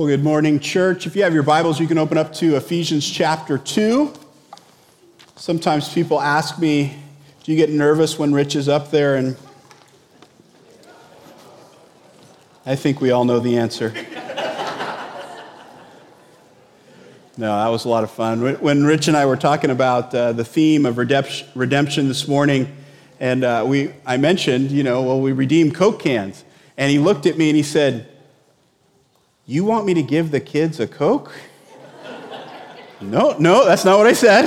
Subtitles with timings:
[0.00, 1.06] Well, good morning, church.
[1.06, 4.10] If you have your Bibles, you can open up to Ephesians chapter 2.
[5.36, 6.96] Sometimes people ask me,
[7.44, 9.16] Do you get nervous when Rich is up there?
[9.16, 9.36] And
[12.64, 13.92] I think we all know the answer.
[17.36, 18.40] No, that was a lot of fun.
[18.40, 22.74] When Rich and I were talking about uh, the theme of redemption this morning,
[23.20, 26.42] and uh, we, I mentioned, you know, well, we redeem Coke cans.
[26.78, 28.09] And he looked at me and he said,
[29.50, 31.32] You want me to give the kids a Coke?
[33.00, 34.46] no, no, that's not what I said.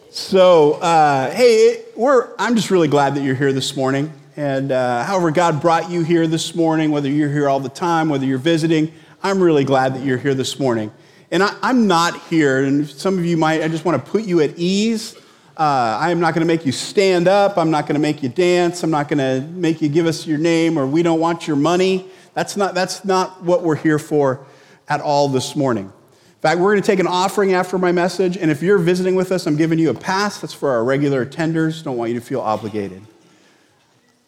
[0.10, 4.10] so, uh, hey, we're, I'm just really glad that you're here this morning.
[4.38, 8.08] And uh, however, God brought you here this morning, whether you're here all the time,
[8.08, 10.90] whether you're visiting, I'm really glad that you're here this morning.
[11.30, 14.24] And I, am not here, and some of you might, I just want to put
[14.24, 15.18] you at ease.
[15.56, 17.56] Uh, I am not going to make you stand up.
[17.56, 18.82] I'm not going to make you dance.
[18.82, 21.56] I'm not going to make you give us your name or we don't want your
[21.56, 22.06] money.
[22.34, 24.44] That's not, that's not what we're here for
[24.86, 25.86] at all this morning.
[25.86, 29.14] In fact, we're going to take an offering after my message, and if you're visiting
[29.14, 30.42] with us, I'm giving you a pass.
[30.42, 31.82] That's for our regular attenders.
[31.82, 33.02] Don't want you to feel obligated.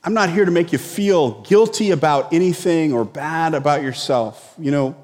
[0.02, 4.54] I'm not here to make you feel guilty about anything or bad about yourself.
[4.58, 4.96] You know,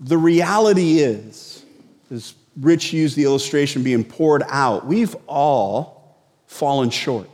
[0.00, 1.64] the reality is,
[2.10, 6.16] as Rich used the illustration being poured out, we've all
[6.46, 7.28] fallen short.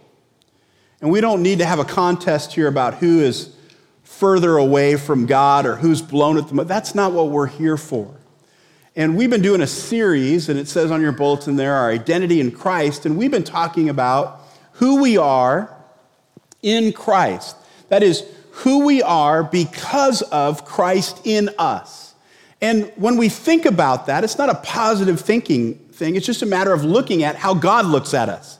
[1.00, 3.54] And we don't need to have a contest here about who is
[4.02, 6.68] further away from God or who's blown at the most.
[6.68, 8.14] That's not what we're here for.
[8.96, 12.41] And we've been doing a series, and it says on your bulletin there, our identity
[12.41, 14.41] in Christ, and we've been talking about
[14.72, 15.74] who we are
[16.60, 17.56] in Christ.
[17.88, 22.09] That is, who we are because of Christ in us.
[22.61, 26.47] And when we think about that, it's not a positive thinking thing, it's just a
[26.47, 28.58] matter of looking at how God looks at us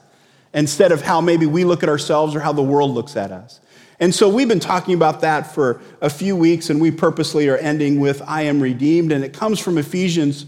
[0.53, 3.61] instead of how maybe we look at ourselves or how the world looks at us.
[4.01, 7.59] And so we've been talking about that for a few weeks, and we purposely are
[7.59, 9.12] ending with I am redeemed.
[9.12, 10.47] And it comes from Ephesians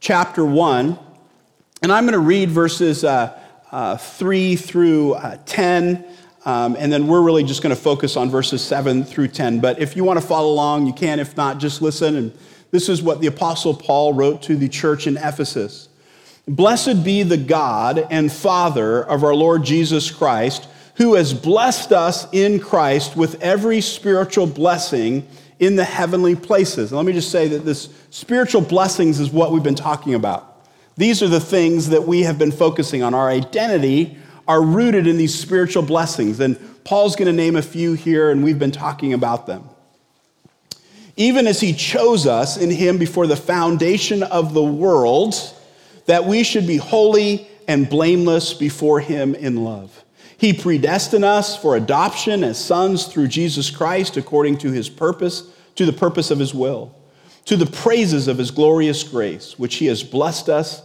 [0.00, 0.98] chapter 1.
[1.82, 3.38] And I'm going to read verses uh,
[3.70, 6.04] uh, 3 through uh, 10.
[6.44, 9.60] Um, and then we're really just going to focus on verses 7 through 10.
[9.60, 11.20] But if you want to follow along, you can.
[11.20, 12.16] If not, just listen.
[12.16, 12.38] And
[12.70, 15.88] this is what the Apostle Paul wrote to the church in Ephesus
[16.46, 22.26] Blessed be the God and Father of our Lord Jesus Christ, who has blessed us
[22.32, 25.28] in Christ with every spiritual blessing
[25.58, 26.90] in the heavenly places.
[26.90, 30.66] Let me just say that this spiritual blessings is what we've been talking about.
[30.96, 34.16] These are the things that we have been focusing on our identity
[34.48, 36.40] are rooted in these spiritual blessings.
[36.40, 39.68] And Paul's going to name a few here, and we've been talking about them.
[41.18, 45.34] Even as he chose us in him before the foundation of the world,
[46.06, 50.04] that we should be holy and blameless before him in love.
[50.38, 55.84] He predestined us for adoption as sons through Jesus Christ according to his purpose, to
[55.84, 56.94] the purpose of his will,
[57.46, 60.82] to the praises of his glorious grace, which he has blessed us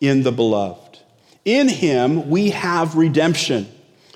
[0.00, 0.98] in the beloved.
[1.44, 3.68] In him we have redemption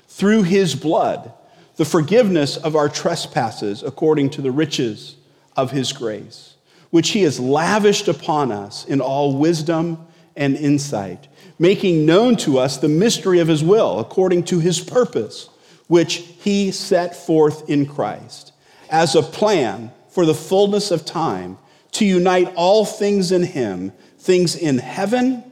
[0.09, 1.31] through his blood,
[1.77, 5.15] the forgiveness of our trespasses according to the riches
[5.59, 6.55] of his grace,
[6.89, 11.27] which he has lavished upon us in all wisdom and insight,
[11.59, 15.49] making known to us the mystery of his will according to his purpose,
[15.87, 18.53] which he set forth in Christ
[18.89, 21.57] as a plan for the fullness of time
[21.91, 25.43] to unite all things in him, things in heaven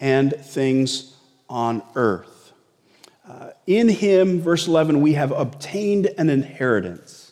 [0.00, 1.14] and things
[1.48, 2.52] on earth.
[3.28, 7.23] Uh, in him, verse 11, we have obtained an inheritance.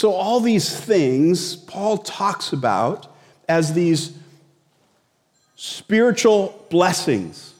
[0.00, 3.14] So, all these things Paul talks about
[3.46, 4.16] as these
[5.56, 7.52] spiritual blessings.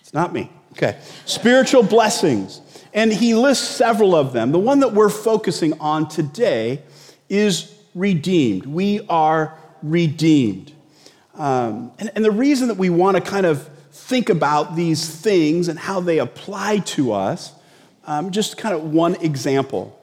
[0.00, 0.50] It's not me.
[0.72, 0.98] Okay.
[1.24, 2.62] Spiritual blessings.
[2.92, 4.50] And he lists several of them.
[4.50, 6.82] The one that we're focusing on today
[7.28, 8.66] is redeemed.
[8.66, 10.72] We are redeemed.
[11.36, 15.68] Um, and, and the reason that we want to kind of think about these things
[15.68, 17.52] and how they apply to us,
[18.04, 19.96] um, just kind of one example.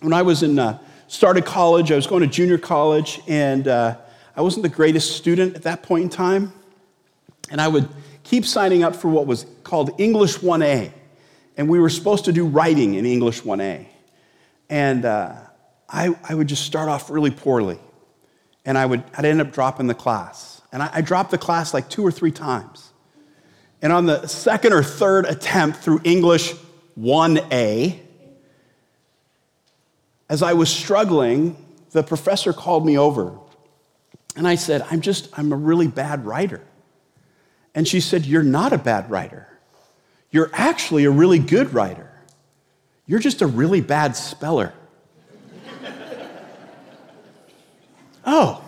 [0.00, 3.98] When I was in, uh, started college, I was going to junior college, and uh,
[4.34, 6.54] I wasn't the greatest student at that point in time.
[7.50, 7.86] And I would
[8.22, 10.90] keep signing up for what was called English 1A.
[11.58, 13.88] And we were supposed to do writing in English 1A.
[14.70, 15.34] And uh,
[15.86, 17.78] I, I would just start off really poorly.
[18.64, 20.62] And I would, I'd end up dropping the class.
[20.72, 22.90] And I, I dropped the class like two or three times.
[23.82, 26.54] And on the second or third attempt through English
[26.98, 27.98] 1A,
[30.30, 31.56] as I was struggling,
[31.90, 33.36] the professor called me over.
[34.36, 36.62] And I said, I'm just, I'm a really bad writer.
[37.74, 39.48] And she said, You're not a bad writer.
[40.30, 42.08] You're actually a really good writer.
[43.06, 44.72] You're just a really bad speller.
[48.24, 48.64] oh.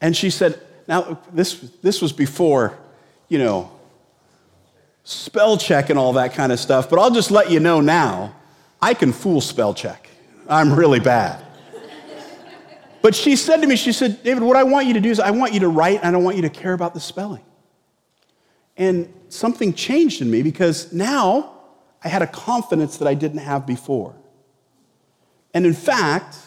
[0.00, 2.78] And she said, Now, this, this was before,
[3.28, 3.72] you know,
[5.02, 8.36] spell check and all that kind of stuff, but I'll just let you know now
[8.80, 10.08] I can fool spell check.
[10.48, 11.44] I'm really bad.
[13.02, 15.20] But she said to me, she said, David, what I want you to do is
[15.20, 17.44] I want you to write and I don't want you to care about the spelling.
[18.76, 21.52] And something changed in me because now
[22.02, 24.14] I had a confidence that I didn't have before.
[25.54, 26.38] And in fact,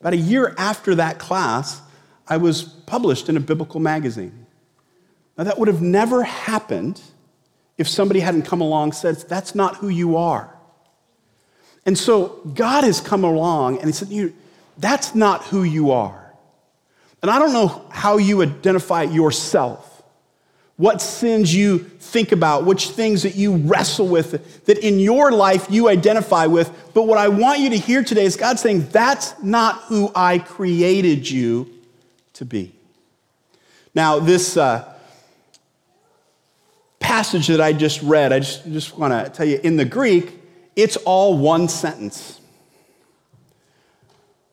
[0.00, 1.80] about a year after that class,
[2.26, 4.46] I was published in a biblical magazine.
[5.36, 7.00] Now, that would have never happened
[7.78, 10.51] if somebody hadn't come along and said, That's not who you are.
[11.84, 14.34] And so God has come along and He said, you,
[14.78, 16.32] That's not who you are.
[17.22, 19.92] And I don't know how you identify yourself
[20.82, 25.68] what sins you think about, which things that you wrestle with, that in your life
[25.70, 26.90] you identify with.
[26.92, 30.38] But what I want you to hear today is God saying, That's not who I
[30.38, 31.70] created you
[32.32, 32.74] to be.
[33.94, 34.92] Now, this uh,
[36.98, 40.41] passage that I just read, I just, just want to tell you in the Greek,
[40.76, 42.40] it's all one sentence.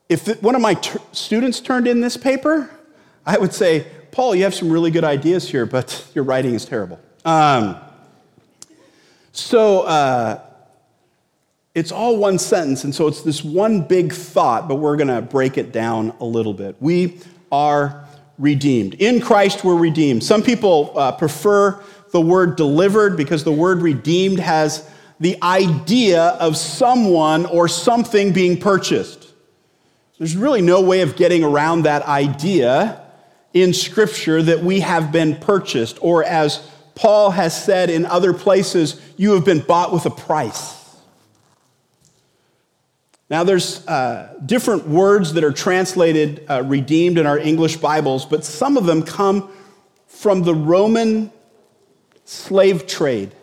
[0.07, 2.69] If one of my t- students turned in this paper,
[3.25, 6.65] I would say, Paul, you have some really good ideas here, but your writing is
[6.65, 6.99] terrible.
[7.25, 7.77] Um,
[9.31, 10.41] so uh,
[11.75, 15.21] it's all one sentence, and so it's this one big thought, but we're going to
[15.21, 16.75] break it down a little bit.
[16.79, 17.19] We
[17.51, 18.05] are
[18.39, 18.95] redeemed.
[18.95, 20.23] In Christ, we're redeemed.
[20.23, 24.89] Some people uh, prefer the word delivered because the word redeemed has
[25.19, 29.27] the idea of someone or something being purchased.
[30.17, 33.01] There's really no way of getting around that idea
[33.53, 39.01] in Scripture that we have been purchased, or as Paul has said in other places,
[39.17, 40.75] you have been bought with a price.
[43.29, 48.43] Now, there's uh, different words that are translated uh, redeemed in our English Bibles, but
[48.43, 49.51] some of them come
[50.07, 51.31] from the Roman
[52.25, 53.33] slave trade.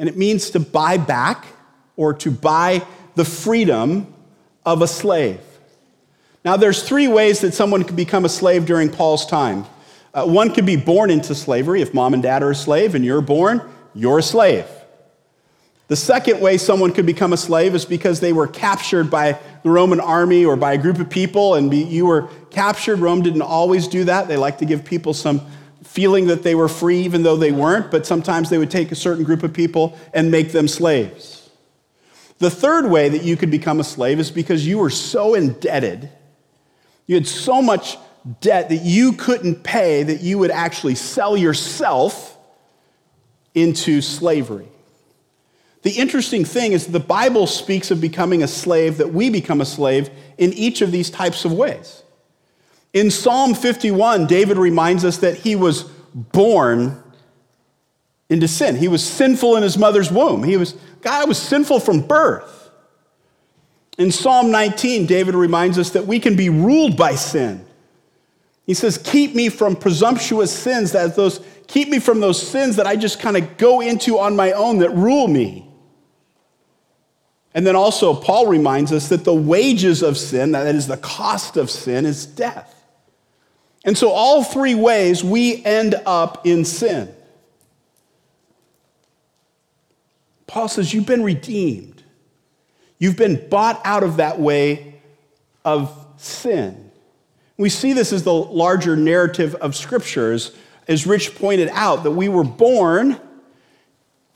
[0.00, 1.44] And it means to buy back
[1.94, 2.82] or to buy
[3.16, 4.12] the freedom
[4.64, 5.42] of a slave.
[6.42, 9.66] Now, there's three ways that someone could become a slave during Paul's time.
[10.14, 11.82] Uh, one could be born into slavery.
[11.82, 13.60] If mom and dad are a slave and you're born,
[13.94, 14.64] you're a slave.
[15.88, 19.68] The second way someone could become a slave is because they were captured by the
[19.68, 23.00] Roman army or by a group of people and be, you were captured.
[23.00, 24.28] Rome didn't always do that.
[24.28, 25.42] They liked to give people some
[25.90, 28.96] feeling that they were free even though they weren't, but sometimes they would take a
[28.96, 31.50] certain group of people and make them slaves.
[32.38, 36.10] The third way that you could become a slave is because you were so indebted
[37.10, 37.98] you had so much
[38.40, 42.38] debt that you couldn't pay that you would actually sell yourself
[43.52, 44.68] into slavery.
[45.82, 49.64] The interesting thing is the Bible speaks of becoming a slave, that we become a
[49.64, 50.08] slave
[50.38, 52.04] in each of these types of ways.
[52.92, 55.84] In Psalm 51, David reminds us that he was
[56.14, 57.00] born
[58.28, 58.76] into sin.
[58.76, 60.42] He was sinful in his mother's womb.
[60.42, 62.70] He was, God was sinful from birth.
[63.98, 67.64] In Psalm 19, David reminds us that we can be ruled by sin.
[68.66, 72.86] He says, Keep me from presumptuous sins, that those, keep me from those sins that
[72.86, 75.66] I just kind of go into on my own that rule me.
[77.52, 81.56] And then also, Paul reminds us that the wages of sin, that is the cost
[81.56, 82.79] of sin, is death.
[83.84, 87.14] And so, all three ways we end up in sin.
[90.46, 92.02] Paul says, You've been redeemed.
[92.98, 95.00] You've been bought out of that way
[95.64, 96.90] of sin.
[97.56, 100.54] We see this as the larger narrative of scriptures,
[100.88, 103.18] as Rich pointed out, that we were born,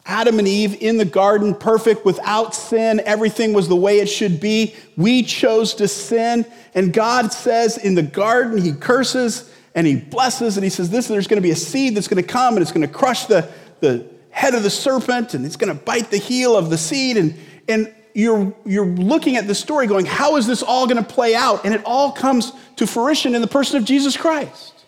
[0.07, 3.01] Adam and Eve in the garden, perfect, without sin.
[3.05, 4.75] Everything was the way it should be.
[4.97, 6.45] We chose to sin.
[6.75, 11.09] And God says in the garden, He curses and He blesses, and He says, This,
[11.09, 13.25] there's going to be a seed that's going to come, and it's going to crush
[13.27, 16.79] the, the head of the serpent, and it's going to bite the heel of the
[16.79, 17.17] seed.
[17.17, 17.35] And,
[17.67, 21.35] and you're, you're looking at the story going, how is this all going to play
[21.35, 21.65] out?
[21.65, 24.85] And it all comes to fruition in the person of Jesus Christ.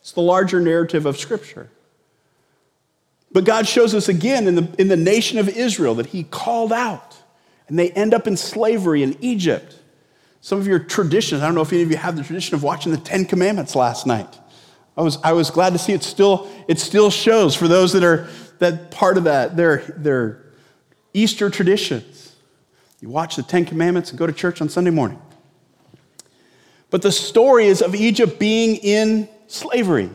[0.00, 1.68] It's the larger narrative of Scripture.
[3.34, 6.72] But God shows us again in the, in the nation of Israel that He called
[6.72, 7.18] out,
[7.66, 9.76] and they end up in slavery in Egypt.
[10.40, 12.62] Some of your traditions, I don't know if any of you have the tradition of
[12.62, 14.38] watching the Ten Commandments last night.
[14.96, 18.04] I was, I was glad to see it still, it still shows for those that
[18.04, 18.28] are
[18.60, 20.44] that part of that, their, their
[21.12, 22.36] Easter traditions.
[23.00, 25.20] You watch the Ten Commandments and go to church on Sunday morning.
[26.88, 30.08] But the story is of Egypt being in slavery.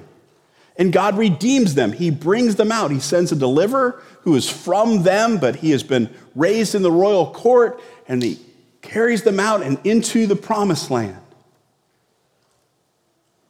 [0.80, 1.92] And God redeems them.
[1.92, 2.90] He brings them out.
[2.90, 6.92] He sends a deliverer who is from them, but he has been raised in the
[6.92, 8.40] royal court, and he
[8.82, 11.20] carries them out and into the promised land.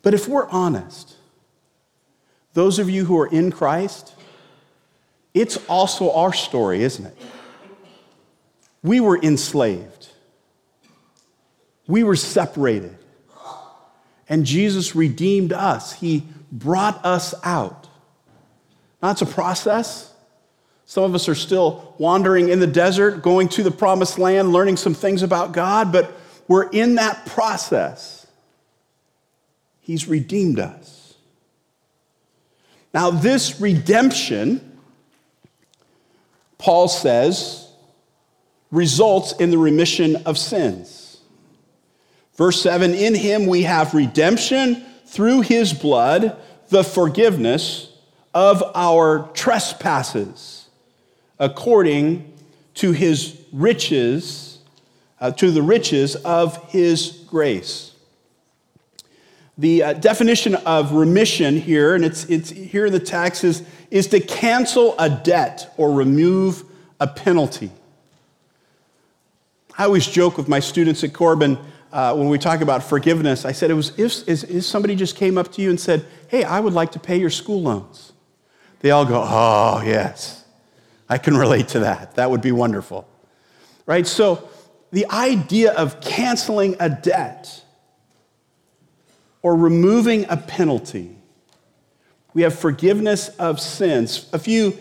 [0.02, 1.16] But if we're honest,
[2.54, 4.16] those of you who are in Christ,
[5.36, 7.18] it's also our story, isn't it?
[8.82, 10.08] We were enslaved,
[11.88, 12.98] we were separated,
[14.28, 15.94] and Jesus redeemed us.
[15.94, 17.88] He brought us out.
[19.02, 20.14] Now, it's a process.
[20.86, 24.78] Some of us are still wandering in the desert, going to the promised land, learning
[24.78, 26.12] some things about God, but
[26.48, 28.26] we're in that process.
[29.80, 31.16] He's redeemed us.
[32.94, 34.80] Now, this redemption,
[36.58, 37.72] Paul says,
[38.72, 41.22] results in the remission of sins.
[42.36, 46.38] Verse 7 In him we have redemption through his blood,
[46.70, 47.92] the forgiveness
[48.34, 50.68] of our trespasses
[51.40, 52.32] according
[52.76, 54.60] to his riches,
[55.20, 57.96] uh, to the riches of his grace.
[59.58, 64.08] The uh, definition of remission here, and it's, it's here in the text, is, is
[64.08, 66.64] to cancel a debt or remove
[67.00, 67.72] a penalty.
[69.78, 71.58] I always joke with my students at Corbin
[71.92, 73.46] uh, when we talk about forgiveness.
[73.46, 76.44] I said, it was if, if somebody just came up to you and said, Hey,
[76.44, 78.14] I would like to pay your school loans.
[78.82, 80.46] They all go, Oh, yes.
[81.10, 82.16] I can relate to that.
[82.16, 83.08] That would be wonderful.
[83.86, 84.06] Right?
[84.06, 84.50] So,
[84.92, 87.64] the idea of canceling a debt
[89.42, 91.16] or removing a penalty,
[92.34, 94.28] we have forgiveness of sins.
[94.34, 94.78] A few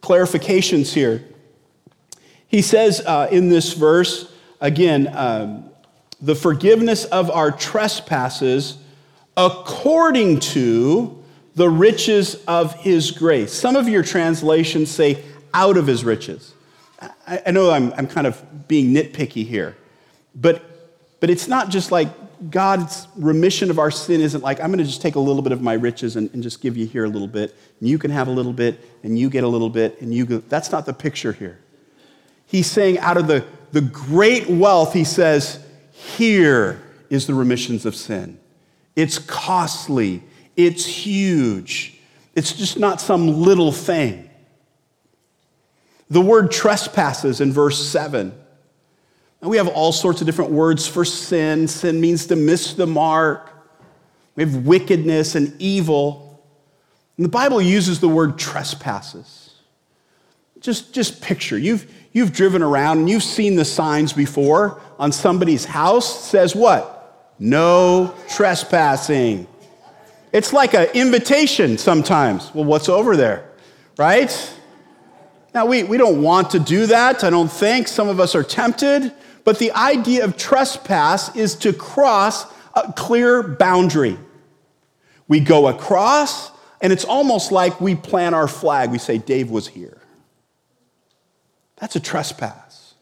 [0.00, 1.24] clarifications here.
[2.46, 5.69] He says uh, in this verse, again, um,
[6.22, 8.78] the forgiveness of our trespasses
[9.36, 11.22] according to
[11.54, 13.52] the riches of his grace.
[13.52, 15.22] Some of your translations say
[15.54, 16.54] out of his riches.
[17.26, 19.76] I, know I'm, I'm kind of being nitpicky here,
[20.34, 20.62] but,
[21.20, 22.08] but it's not just like
[22.50, 25.52] God's remission of our sin isn't like, I'm going to just take a little bit
[25.52, 28.10] of my riches and, and, just give you here a little bit, and you can
[28.10, 30.38] have a little bit, and you get a little bit, and you go.
[30.38, 31.58] That's not the picture here.
[32.46, 35.64] He's saying, out of the, the great wealth, he says,
[36.00, 36.80] here
[37.10, 38.38] is the remissions of sin.
[38.96, 40.22] It's costly,
[40.56, 41.98] it's huge,
[42.34, 44.30] it's just not some little thing.
[46.08, 48.32] The word trespasses in verse 7.
[49.40, 51.68] And we have all sorts of different words for sin.
[51.68, 53.50] Sin means to miss the mark.
[54.34, 56.42] We have wickedness and evil.
[57.16, 59.54] And the Bible uses the word trespasses.
[60.60, 61.56] Just, just picture.
[61.56, 66.28] You've, you've driven around and you've seen the signs before on somebody's house.
[66.28, 67.34] Says what?
[67.38, 69.48] No trespassing.
[70.30, 72.54] It's like an invitation sometimes.
[72.54, 73.50] Well, what's over there?
[73.96, 74.30] Right?
[75.52, 77.88] Now, we, we don't want to do that, I don't think.
[77.88, 79.12] Some of us are tempted.
[79.42, 84.18] But the idea of trespass is to cross a clear boundary.
[85.26, 88.90] We go across, and it's almost like we plant our flag.
[88.90, 90.00] We say, Dave was here.
[91.78, 92.94] That's a trespass.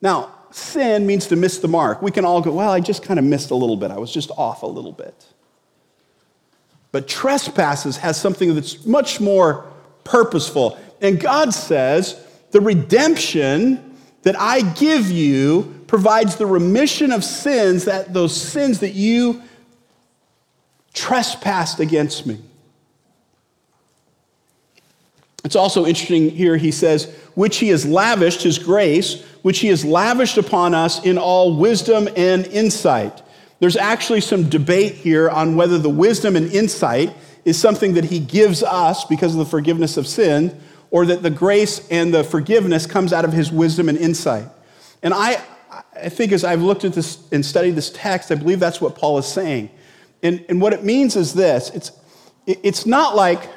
[0.00, 2.02] Now, sin means to miss the mark.
[2.02, 3.90] We can all go, well, I just kind of missed a little bit.
[3.90, 5.26] I was just off a little bit.
[6.90, 9.66] But trespasses has something that's much more
[10.04, 10.78] purposeful.
[11.00, 18.12] And God says, the redemption that I give you provides the remission of sins, that
[18.12, 19.42] those sins that you
[20.94, 22.38] trespassed against me.
[25.44, 29.84] It's also interesting here, he says, which he has lavished, his grace, which he has
[29.84, 33.22] lavished upon us in all wisdom and insight.
[33.58, 38.20] There's actually some debate here on whether the wisdom and insight is something that he
[38.20, 42.86] gives us because of the forgiveness of sin, or that the grace and the forgiveness
[42.86, 44.46] comes out of his wisdom and insight.
[45.02, 45.42] And I,
[45.96, 48.94] I think as I've looked at this and studied this text, I believe that's what
[48.94, 49.70] Paul is saying.
[50.22, 51.90] And, and what it means is this it's,
[52.46, 53.48] it's not like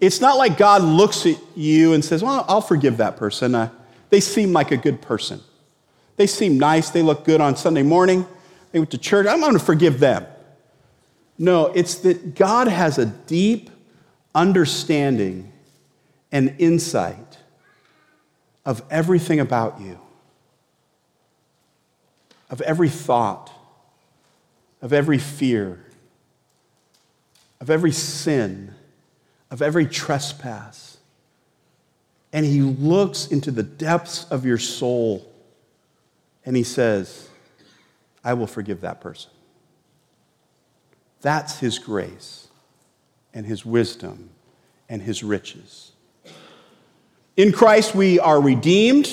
[0.00, 3.54] it's not like God looks at you and says, Well, I'll forgive that person.
[3.54, 3.70] Uh,
[4.10, 5.40] they seem like a good person.
[6.16, 6.90] They seem nice.
[6.90, 8.26] They look good on Sunday morning.
[8.72, 9.26] They went to church.
[9.26, 10.26] I'm going to forgive them.
[11.38, 13.70] No, it's that God has a deep
[14.34, 15.52] understanding
[16.30, 17.38] and insight
[18.64, 19.98] of everything about you,
[22.50, 23.50] of every thought,
[24.80, 25.84] of every fear,
[27.60, 28.73] of every sin,
[29.50, 30.98] of every trespass.
[32.32, 35.30] And he looks into the depths of your soul
[36.44, 37.28] and he says,
[38.24, 39.30] I will forgive that person.
[41.22, 42.48] That's his grace.
[43.34, 44.30] and his wisdom
[44.88, 45.92] and his riches.
[47.36, 49.10] In Christ, we are redeemed.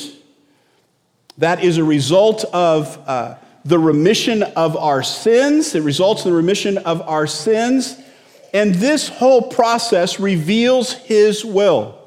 [1.39, 3.35] That is a result of uh,
[3.65, 5.73] the remission of our sins.
[5.73, 7.97] It results in the remission of our sins.
[8.53, 11.98] And this whole process reveals his will.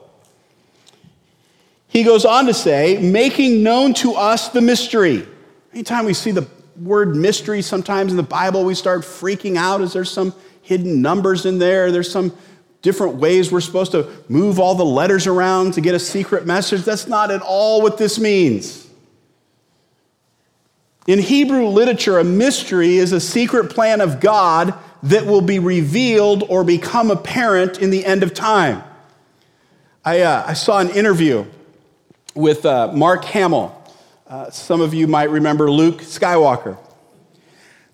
[1.88, 5.26] He goes on to say, making known to us the mystery.
[5.72, 6.46] Anytime we see the
[6.76, 11.46] word mystery, sometimes in the Bible, we start freaking out as there's some hidden numbers
[11.46, 11.92] in there.
[11.92, 12.36] There's some
[12.82, 16.82] different ways we're supposed to move all the letters around to get a secret message.
[16.82, 18.86] That's not at all what this means.
[21.06, 24.74] In Hebrew literature, a mystery is a secret plan of God
[25.04, 28.82] that will be revealed or become apparent in the end of time.
[30.02, 31.44] I, uh, I saw an interview
[32.34, 33.82] with uh, Mark Hamill.
[34.26, 36.78] Uh, some of you might remember Luke Skywalker.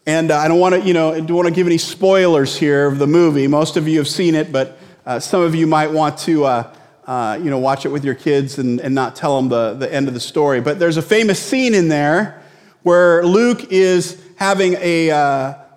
[0.07, 2.87] And uh, I don't want to, you know, don't want to give any spoilers here
[2.87, 3.49] of the movie.
[3.49, 6.75] Most of you have seen it, but uh, some of you might want to, uh,
[7.09, 9.93] uh, you know, watch it with your kids and, and not tell them the, the
[9.93, 10.61] end of the story.
[10.61, 12.41] But there's a famous scene in there
[12.85, 15.70] where Luke is having a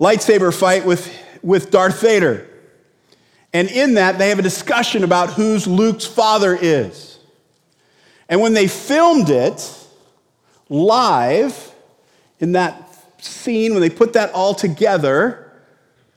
[0.00, 1.12] lightsaber fight with,
[1.42, 2.48] with Darth Vader.
[3.52, 7.18] And in that, they have a discussion about whose Luke's father is.
[8.28, 9.86] And when they filmed it
[10.68, 11.72] live
[12.38, 12.82] in that
[13.18, 15.52] scene, when they put that all together,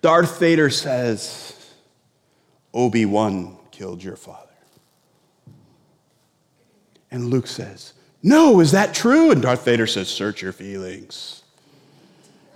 [0.02, 1.56] Darth Vader says,
[2.74, 4.50] Obi Wan killed your father.
[7.12, 9.32] And Luke says, No, is that true?
[9.32, 11.44] And Darth Vader says, Search your feelings.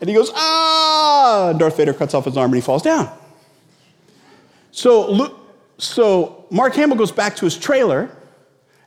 [0.03, 1.51] And he goes, Ah!
[1.51, 3.09] And Darth Vader cuts off his arm and he falls down.
[4.71, 5.39] So, Luke,
[5.77, 8.13] so Mark Hamill goes back to his trailer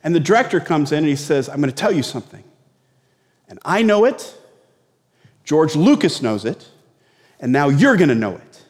[0.04, 2.44] and the director comes in and he says, I'm going to tell you something.
[3.48, 4.36] And I know it,
[5.42, 6.68] George Lucas knows it,
[7.40, 8.64] and now you're going to know it.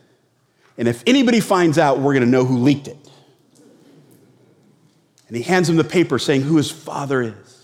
[0.79, 3.11] And if anybody finds out, we're going to know who leaked it.
[5.26, 7.56] And he hands him the paper saying who his father is.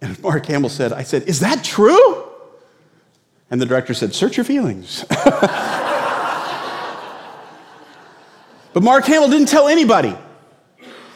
[0.00, 2.24] And Mark Hamill said, I said, Is that true?
[3.50, 5.04] And the director said, Search your feelings.
[5.08, 5.50] but
[8.82, 10.16] Mark Hamill didn't tell anybody.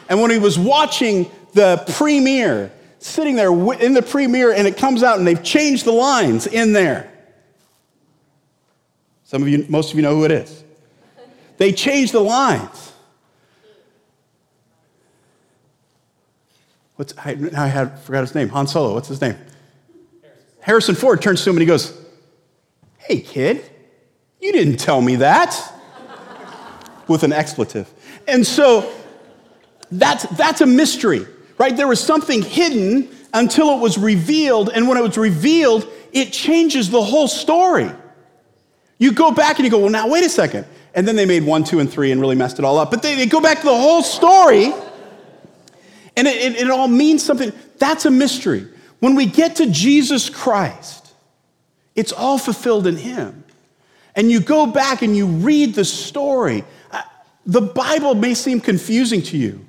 [0.07, 5.01] And when he was watching the premiere, sitting there in the premiere, and it comes
[5.03, 7.11] out and they've changed the lines in there.
[9.23, 10.63] Some of you, most of you know who it is.
[11.57, 12.93] They changed the lines.
[16.95, 18.49] What's, I, I had, forgot his name.
[18.49, 19.35] Han Solo, what's his name?
[20.61, 20.95] Harrison.
[20.95, 21.95] Ford turns to him and he goes,
[22.97, 23.69] Hey, kid,
[24.41, 25.73] you didn't tell me that.
[27.07, 27.91] With an expletive.
[28.27, 28.91] And so
[29.91, 31.27] that's, that's a mystery,
[31.59, 31.75] right?
[31.75, 36.89] There was something hidden until it was revealed, and when it was revealed, it changes
[36.89, 37.91] the whole story.
[38.97, 40.65] You go back and you go, well, now, wait a second.
[40.93, 42.89] And then they made one, two, and three and really messed it all up.
[42.89, 44.73] But they, they go back to the whole story,
[46.17, 47.51] and it, it, it all means something.
[47.77, 48.67] That's a mystery.
[48.99, 51.13] When we get to Jesus Christ,
[51.95, 53.43] it's all fulfilled in Him.
[54.15, 56.63] And you go back and you read the story.
[56.91, 57.01] Uh,
[57.45, 59.65] the Bible may seem confusing to you.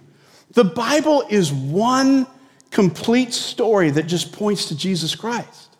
[0.52, 2.26] The Bible is one
[2.70, 5.76] complete story that just points to Jesus Christ.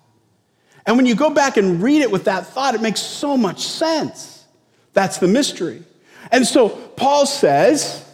[0.87, 3.67] And when you go back and read it with that thought, it makes so much
[3.67, 4.45] sense.
[4.93, 5.83] That's the mystery.
[6.31, 8.06] And so Paul says,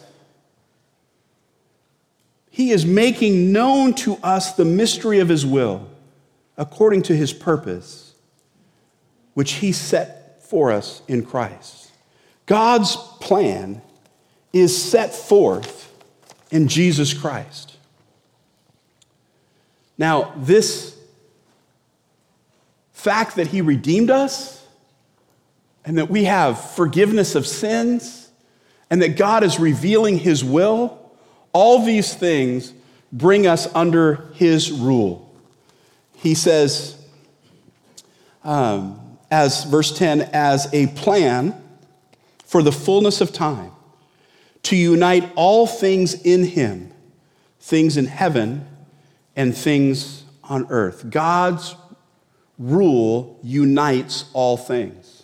[2.53, 5.89] he is making known to us the mystery of his will
[6.55, 8.13] according to his purpose,
[9.33, 11.89] which he set for us in Christ.
[12.45, 13.81] God's plan
[14.53, 15.91] is set forth
[16.51, 17.75] in Jesus Christ.
[19.97, 20.95] Now, this
[22.91, 24.63] fact that He redeemed us
[25.83, 28.29] and that we have forgiveness of sins
[28.91, 31.02] and that God is revealing His will,
[31.53, 32.73] all these things
[33.11, 35.33] bring us under His rule.
[36.15, 36.97] He says,
[38.43, 38.99] um,
[39.31, 41.55] as verse 10, as a plan
[42.45, 43.71] for the fullness of time
[44.63, 46.91] to unite all things in him,
[47.59, 48.65] things in heaven
[49.35, 51.09] and things on earth.
[51.09, 51.75] God's
[52.57, 55.23] rule unites all things.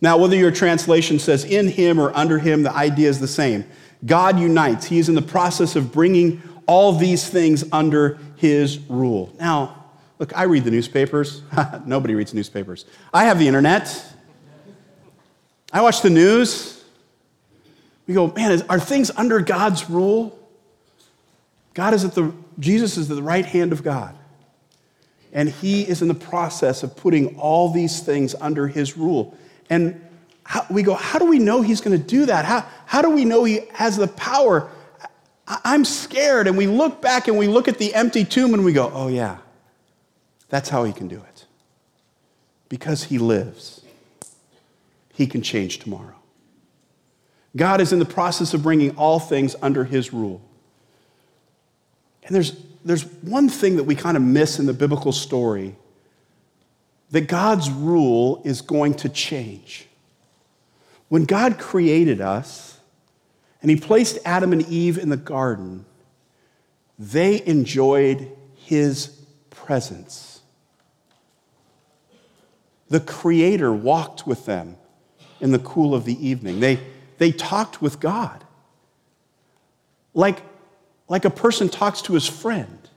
[0.00, 3.64] Now, whether your translation says in him or under him, the idea is the same.
[4.04, 4.86] God unites.
[4.86, 9.32] He is in the process of bringing all these things under his rule.
[9.38, 9.86] Now,
[10.18, 11.42] look, I read the newspapers.
[11.86, 12.84] Nobody reads newspapers.
[13.12, 14.04] I have the internet.
[15.72, 16.84] I watch the news.
[18.06, 20.38] We go, man, is, are things under God's rule?
[21.74, 24.16] God is at the, Jesus is at the right hand of God.
[25.32, 29.36] And he is in the process of putting all these things under his rule.
[29.68, 30.07] And
[30.48, 32.46] how, we go, how do we know he's going to do that?
[32.46, 34.70] How, how do we know he has the power?
[35.46, 36.46] I, I'm scared.
[36.46, 39.08] And we look back and we look at the empty tomb and we go, oh,
[39.08, 39.36] yeah,
[40.48, 41.44] that's how he can do it.
[42.70, 43.82] Because he lives,
[45.12, 46.16] he can change tomorrow.
[47.54, 50.40] God is in the process of bringing all things under his rule.
[52.22, 52.56] And there's,
[52.86, 55.76] there's one thing that we kind of miss in the biblical story
[57.10, 59.87] that God's rule is going to change.
[61.08, 62.78] When God created us
[63.62, 65.84] and he placed Adam and Eve in the garden,
[66.98, 69.08] they enjoyed his
[69.50, 70.40] presence.
[72.88, 74.76] The Creator walked with them
[75.40, 76.60] in the cool of the evening.
[76.60, 76.80] They,
[77.18, 78.44] they talked with God
[80.18, 80.42] like,
[81.08, 82.88] like a person talks to his friend.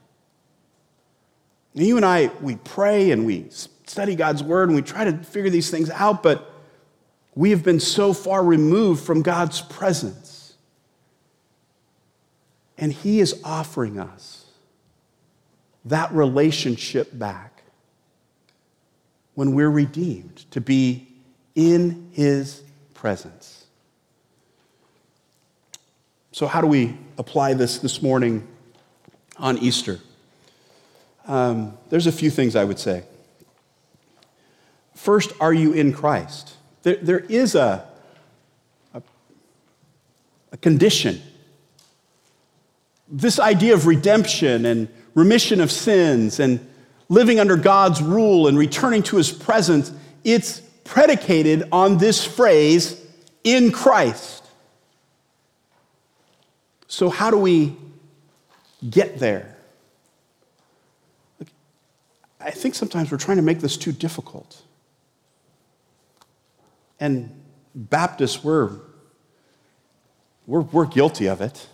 [1.72, 5.48] you and I, we pray and we study God's word and we try to figure
[5.48, 6.51] these things out, but
[7.34, 10.54] we have been so far removed from God's presence.
[12.76, 14.46] And He is offering us
[15.84, 17.62] that relationship back
[19.34, 21.08] when we're redeemed to be
[21.54, 22.62] in His
[22.94, 23.66] presence.
[26.32, 28.46] So, how do we apply this this morning
[29.38, 30.00] on Easter?
[31.26, 33.04] Um, there's a few things I would say.
[34.94, 36.54] First, are you in Christ?
[36.82, 37.86] There, there is a,
[38.94, 39.02] a,
[40.52, 41.20] a condition.
[43.08, 46.66] This idea of redemption and remission of sins and
[47.08, 49.92] living under God's rule and returning to his presence,
[50.24, 52.98] it's predicated on this phrase,
[53.44, 54.44] in Christ.
[56.86, 57.76] So, how do we
[58.88, 59.56] get there?
[62.40, 64.62] I think sometimes we're trying to make this too difficult.
[67.02, 67.34] And
[67.74, 68.70] Baptists, we're,
[70.46, 71.66] we're, we're guilty of it.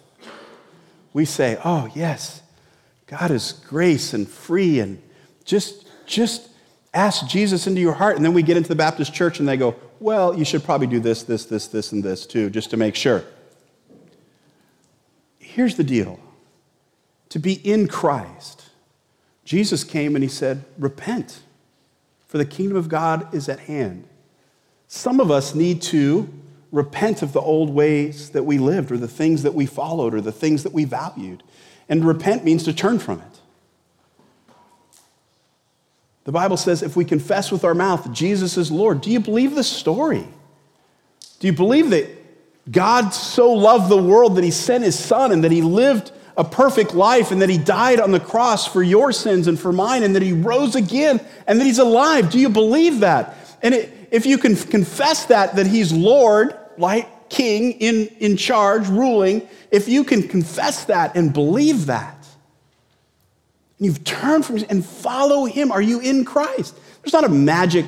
[1.12, 2.40] We say, oh, yes,
[3.06, 5.02] God is grace and free, and
[5.44, 6.48] just, just
[6.94, 8.16] ask Jesus into your heart.
[8.16, 10.86] And then we get into the Baptist church and they go, well, you should probably
[10.86, 13.22] do this, this, this, this, and this too, just to make sure.
[15.38, 16.18] Here's the deal
[17.28, 18.70] to be in Christ,
[19.44, 21.40] Jesus came and he said, Repent,
[22.26, 24.08] for the kingdom of God is at hand.
[24.88, 26.28] Some of us need to
[26.72, 30.20] repent of the old ways that we lived, or the things that we followed, or
[30.20, 31.42] the things that we valued.
[31.88, 33.40] And repent means to turn from it.
[36.24, 39.54] The Bible says if we confess with our mouth Jesus is Lord, do you believe
[39.54, 40.26] the story?
[41.40, 42.06] Do you believe that
[42.70, 46.44] God so loved the world that he sent his son and that he lived a
[46.44, 50.02] perfect life and that he died on the cross for your sins and for mine
[50.02, 52.30] and that he rose again and that he's alive?
[52.30, 53.34] Do you believe that?
[53.62, 58.88] And it, if you can confess that, that he's Lord, like king, in, in charge,
[58.88, 62.14] ruling, if you can confess that and believe that,
[63.78, 66.76] and you've turned from and follow him, are you in Christ?
[67.02, 67.86] There's not a magic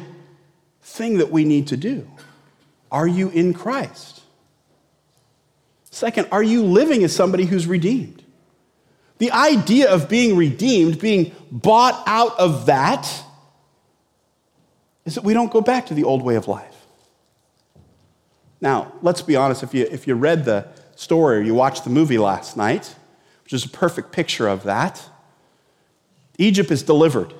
[0.83, 2.09] thing that we need to do.
[2.93, 4.21] Are you in Christ?
[5.91, 8.23] Second, are you living as somebody who's redeemed?
[9.19, 13.25] The idea of being redeemed, being bought out of that,
[15.05, 16.77] is that we don't go back to the old way of life.
[18.61, 21.91] Now, let's be honest, if you, if you read the story or you watched the
[21.91, 22.95] movie last night,
[23.45, 25.03] which is a perfect picture of that,
[26.39, 27.33] Egypt is delivered.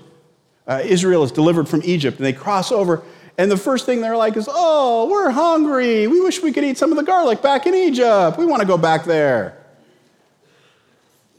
[0.67, 3.03] Uh, Israel is delivered from Egypt, and they cross over.
[3.37, 6.07] And the first thing they're like is, Oh, we're hungry.
[6.07, 8.39] We wish we could eat some of the garlic back in Egypt.
[8.39, 9.59] We want to go back there.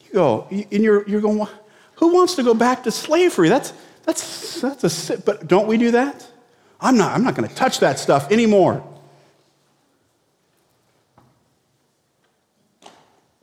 [0.06, 1.48] You go, and you're, you're going,
[1.96, 3.50] Who wants to go back to slavery?
[3.50, 3.74] That's,
[4.06, 6.28] that's, that's a, but don't we do that?
[6.80, 8.84] I'm not, I'm not going to touch that stuff anymore.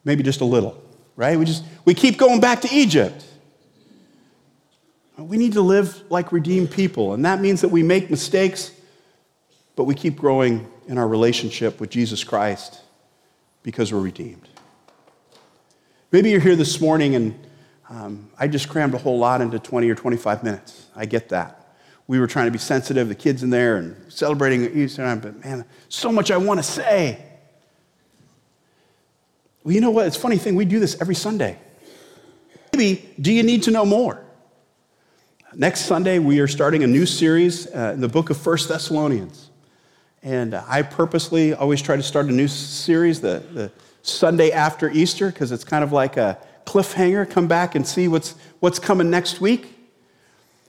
[0.04, 0.82] Maybe just a little,
[1.16, 1.38] right?
[1.38, 3.24] We just, we keep going back to Egypt.
[5.16, 8.72] We need to live like redeemed people, and that means that we make mistakes,
[9.76, 12.80] but we keep growing in our relationship with Jesus Christ
[13.62, 14.48] because we're redeemed.
[16.10, 17.38] Maybe you're here this morning and
[17.90, 20.86] um, I just crammed a whole lot into 20 or 25 minutes.
[20.94, 21.76] I get that.
[22.06, 25.64] We were trying to be sensitive, the kids in there, and celebrating Easter, but man,
[25.88, 27.24] so much I want to say.
[29.62, 30.06] Well, you know what?
[30.06, 30.54] It's a funny thing.
[30.54, 31.58] We do this every Sunday.
[32.72, 34.24] Maybe, do you need to know more?
[35.54, 39.50] Next Sunday, we are starting a new series uh, in the book of First Thessalonians.
[40.22, 43.72] And uh, I purposely always try to start a new series the, the
[44.02, 47.28] Sunday after Easter because it's kind of like a cliffhanger.
[47.28, 49.74] Come back and see what's, what's coming next week.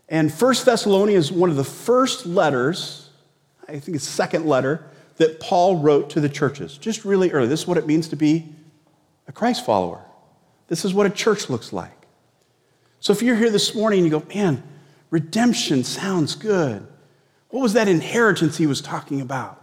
[0.08, 3.10] And First Thessalonians is one of the first letters,
[3.68, 4.86] I think, his second letter
[5.18, 7.48] that Paul wrote to the churches, just really early.
[7.48, 8.48] This is what it means to be
[9.28, 10.02] a Christ follower.
[10.70, 11.92] This is what a church looks like.
[13.02, 14.64] So if you're here this morning and you go, man,
[15.10, 16.88] redemption sounds good.
[17.50, 19.62] What was that inheritance he was talking about?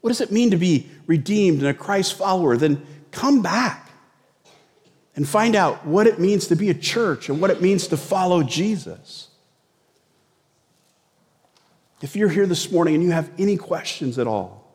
[0.00, 2.56] What does it mean to be redeemed and a Christ follower?
[2.56, 3.89] Then come back
[5.20, 7.96] and find out what it means to be a church and what it means to
[7.98, 9.28] follow Jesus.
[12.00, 14.66] If you're here this morning and you have any questions at all,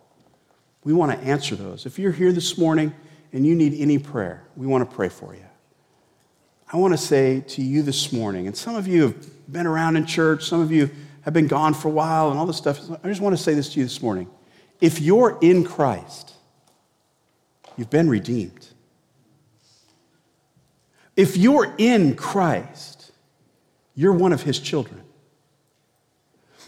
[0.83, 1.87] we want to answer those.
[1.87, 2.93] If you're here this morning
[3.33, 5.47] and you need any prayer, we want to pray for you.
[6.71, 9.97] I want to say to you this morning, and some of you have been around
[9.97, 12.87] in church, some of you have been gone for a while, and all this stuff.
[13.03, 14.29] I just want to say this to you this morning.
[14.79, 16.33] If you're in Christ,
[17.77, 18.67] you've been redeemed.
[21.15, 23.11] If you're in Christ,
[23.93, 25.01] you're one of his children.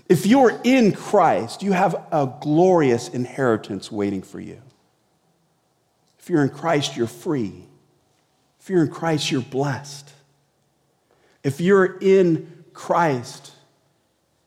[0.07, 4.61] If you're in Christ, you have a glorious inheritance waiting for you.
[6.19, 7.65] If you're in Christ, you're free.
[8.61, 10.11] If you're in Christ, you're blessed.
[11.43, 13.51] If you're in Christ,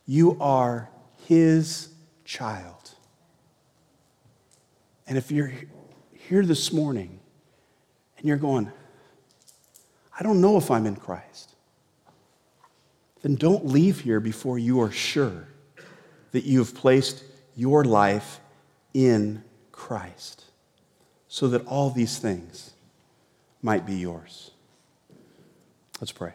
[0.07, 0.89] you are
[1.27, 1.89] his
[2.25, 2.91] child.
[5.07, 5.53] And if you're
[6.13, 7.21] here this morning
[8.17, 8.71] and you're going,
[10.21, 11.55] I don't know if I'm in Christ,
[13.23, 15.49] then don't leave here before you are sure
[16.33, 17.25] that you have placed
[17.57, 18.39] your life
[18.93, 20.45] in Christ
[21.29, 22.73] so that all these things
[23.63, 24.51] might be yours.
[26.01, 26.33] Let's pray.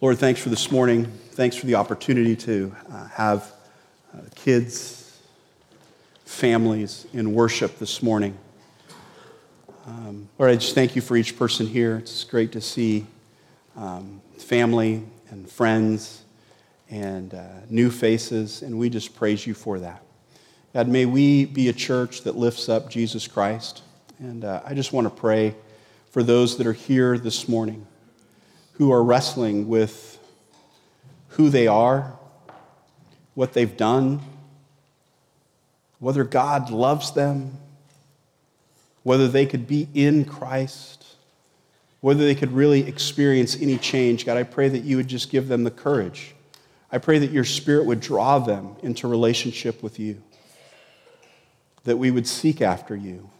[0.00, 1.06] Lord, thanks for this morning.
[1.32, 3.52] Thanks for the opportunity to uh, have
[4.14, 5.18] uh, kids,
[6.24, 8.38] families in worship this morning.
[9.84, 11.96] Um, Lord, I just thank you for each person here.
[11.96, 13.04] It's great to see
[13.76, 16.22] um, family and friends
[16.88, 20.00] and uh, new faces, and we just praise you for that.
[20.72, 23.82] God, may we be a church that lifts up Jesus Christ.
[24.20, 25.56] And uh, I just want to pray
[26.12, 27.84] for those that are here this morning
[28.74, 30.18] who are wrestling with
[31.30, 32.16] who they are,
[33.34, 34.20] what they've done,
[35.98, 37.58] whether God loves them,
[39.02, 41.04] whether they could be in Christ,
[42.00, 44.26] whether they could really experience any change.
[44.26, 46.34] God, I pray that you would just give them the courage
[46.92, 50.22] I pray that your spirit would draw them into relationship with you,
[51.84, 53.30] that we would seek after you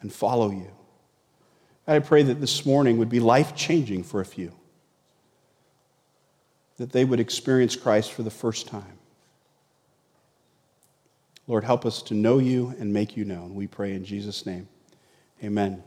[0.00, 0.70] and follow you.
[1.86, 4.52] I pray that this morning would be life changing for a few,
[6.78, 8.98] that they would experience Christ for the first time.
[11.46, 13.54] Lord, help us to know you and make you known.
[13.54, 14.68] We pray in Jesus' name.
[15.42, 15.82] Amen.